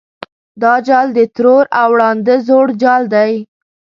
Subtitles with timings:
[0.61, 3.33] دا جال د ترور او ړانده زوړ جال دی.